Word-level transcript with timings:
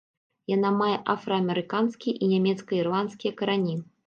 Яна 0.51 0.71
мае 0.79 0.95
афраамерыканскія 1.15 2.17
і 2.23 2.31
нямецка-ірландскія 2.33 3.37
карані. 3.45 3.79